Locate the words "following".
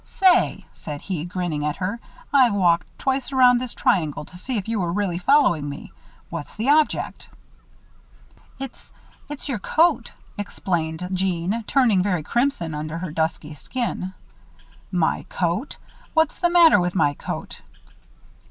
5.19-5.69